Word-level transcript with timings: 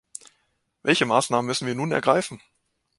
Welche 0.81 1.05
Maßnahmen 1.05 1.45
müssen 1.45 1.67
wir 1.67 1.75
nun 1.75 1.91
ergreifen? 1.91 2.41